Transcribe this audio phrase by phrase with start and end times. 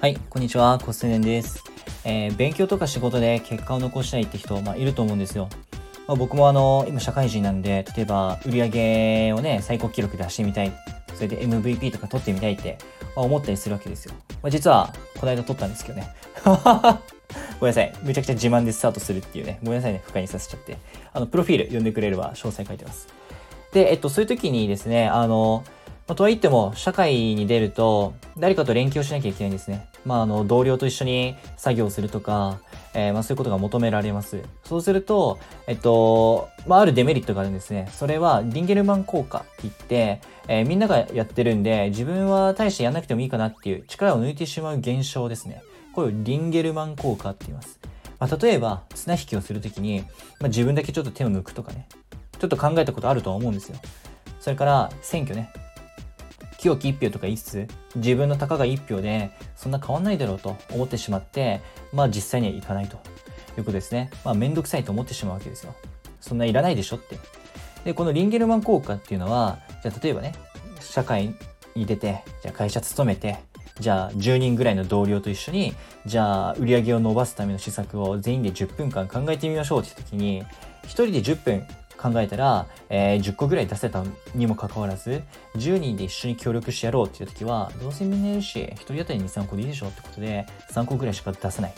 [0.00, 1.62] はい、こんにちは、コスネンです。
[2.04, 5.50] えー、勉強とか仕事で結果を残したいって人、まあ、いると思うんですよ。
[6.08, 10.72] まあ、僕もあの、今社会人なんで、例えば売り上げをね、最高記録出してみたい。
[11.14, 12.78] それで MVP とか取ってみたいって、
[13.14, 14.14] まあ、思ったりするわけですよ。
[14.42, 16.08] まあ、実は、この間取ったんですけどね。
[17.60, 17.92] ごめんなさい。
[18.02, 19.58] めちゃくちゃ自慢でスタートするっていうね。
[19.62, 20.00] ごめんなさいね。
[20.02, 20.78] 不快にさせちゃって。
[21.12, 23.06] あの、プロフィール読んでくれれば詳細書いてます。
[23.74, 25.62] で、えっと、そういう時にですね、あの、
[26.08, 29.86] まあ、とはいっても、社会に出ると、誰かと連携をしなきゃいけないんですね。
[30.04, 32.58] まあ、あの、同僚と一緒に作業するとか、
[32.94, 34.42] えー、まあ、そういうことが求められます。
[34.64, 37.88] そうすると、えっと、まあ、あるデメリットがあるんですね。
[37.92, 45.62] それは、リンゲルマン効果って言って、えー、みんながやってるんで、自分は大してやんなくてもいいかなっていう力を抜いてしまう現象ですね。
[45.94, 47.78] これをリンゲルマン効果って言います。
[48.18, 50.00] まあ、例えば、綱引きをするときに、
[50.40, 51.88] まあ、自分だけちょっと手を抜くとかね。
[52.38, 53.76] ちょっと考えたことあるとは思うんですよ。
[54.40, 55.52] それから、選挙ね。
[56.60, 62.98] 清き一票とか言いつつ、自分のたかが一票で、そんな変わんないだろうと思ってしまって、まあ実際にはいかないと
[63.56, 64.10] いうことですね。
[64.26, 65.74] まあめんどくさいと思ってしまうわけですよ。
[66.20, 67.16] そんないらないでしょって。
[67.84, 70.34] で、このリンゲルマン効果っていうのは、じゃあ例えばね、
[70.80, 71.34] 社会
[71.74, 73.38] に出て、じゃあ会社勤めて、
[73.78, 81.66] じゃあ10人ぐらいの同僚と一緒に、じゃあ売り上げを伸ばすための施策を全員で10分間考えてみましょうって時に、1人で10分
[82.00, 84.02] 考えたら、えー、10個ぐらい出せた
[84.34, 85.22] にもかかわらず、
[85.56, 91.74] 10人で一緒に協力してやろうっていう時は、どうせみんないるし、1人当たり2、3個でいいでしょってことで、3個ぐらいしか出せない。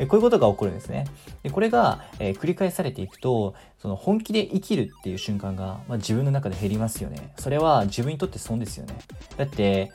[0.00, 1.06] えこういうことが起こるんですね。
[1.42, 7.32] でこれが、えー、繰り返されていくと、その本気で生きるっていう瞬間が、まあ、自分の中で減りますよね。
[7.36, 8.94] それは自分にとって損ですよね。
[9.36, 9.92] だって、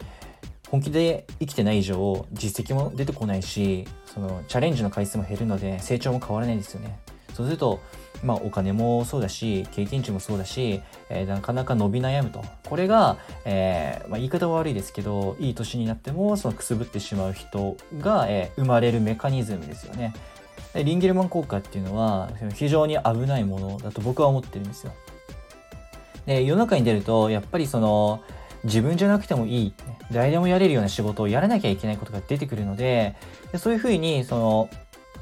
[0.70, 7.00] 本気で生きてない以上、実績も出てこないし、そのチャレンジの回数も減るので、成長も変わらないですよね。
[7.34, 7.80] そうすると、
[8.24, 12.44] まあ、お金もそうだし、経験値もそうだし、えー、なかなか伸び悩むと。
[12.68, 20.14] これが、えー、まあ、言い方は悪いですけど、いい年になっても、そのくすぶってしまう人が、えー、生まれるメカニズムですよね。
[20.76, 24.94] リンゲルマン効果っていうのは、非常に危ないものだと僕は思ってるんですよ。
[26.26, 28.22] で、世の中に出ると、やっぱりその、
[28.64, 29.74] 自分じゃなくてもいい、
[30.12, 33.16] 誰でもやれるような仕事をやらなきゃいけないことが出てくるので、
[33.52, 34.70] でそういうふうに、その、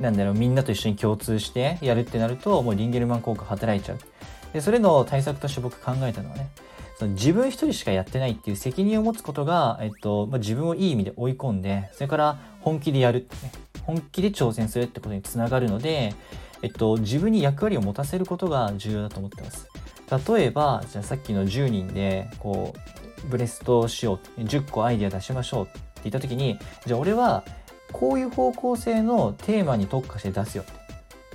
[0.01, 3.99] なんだろう、みんなと一緒に共通してやるってなると、もうリンゲルマン効果働いちゃう。
[4.53, 6.49] で、それの対策として僕考えたのはね、
[6.97, 13.51] その自分一人しかやってないっていう責任を持つことが、えっと、まあ、自分をいい意味で追い込んで、それから本気でやるってね、
[13.83, 16.13] 本気で挑戦するってことにつながるので、
[16.61, 19.67] えっと、自分に役割を持たせることが重要だと思ってます。
[20.29, 22.73] 例えば、じゃあさっきの10人で、こ
[23.25, 27.43] う、ブレストしよう、10個アイデア出しましょうって言った時に、じゃあ俺は
[27.91, 30.63] こういう方向性のテーマに特化して出すよ。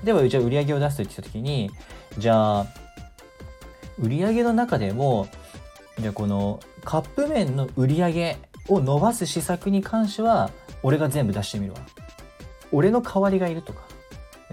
[0.04, 1.70] では、じゃあ売り上げを出すと言ってた時に、
[2.18, 2.66] じゃあ、
[3.98, 5.28] 売り上げの中でも、
[5.98, 10.50] じゃあこのカップ麺の売り上げを伸ばす施策に関しては、
[10.82, 11.78] 俺が全部出してみるわ。
[12.72, 13.82] 俺の代わりがいるとか、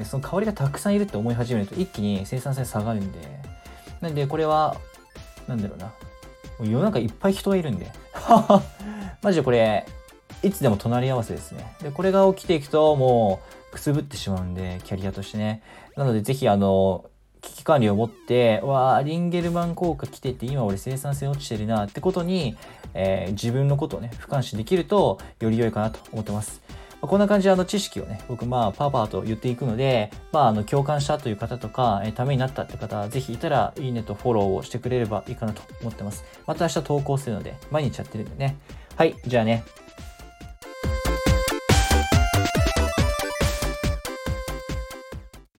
[0.05, 3.19] その代わりがたくさんいるって思い始めると一気に生産性下がるんで、
[4.01, 4.77] なんでこれは、
[5.47, 5.93] なんだろうな。
[6.61, 7.91] 世の中いっぱい人がいるんで。
[9.21, 9.85] マジでこれ、
[10.43, 11.75] いつでも隣り合わせですね。
[11.81, 13.39] で、これが起きていくとも
[13.71, 15.63] うくすぶってしまうんで、キャリアとしてね。
[15.95, 17.05] なのでぜひあの、
[17.41, 22.55] 危機管理を持って、わあ、リンゲルマン効果来てて今俺生産性落ちてるなってことに、
[22.93, 26.61] えー、自分のことをね、俯瞰視できるとより良いかなと思ってます。
[27.01, 36.23] まあ、こんな感じであの知識をね、僕まあパーパーと言っていくので、まああの共感したという方とか、えー、ためになったって方、ぜひいたらいいねとフォローをしてくれればいいかなと思ってます。
[36.47, 38.55] また明日投稿するので、毎日やってるんでね。
[38.95, 39.65] はい、じゃあね、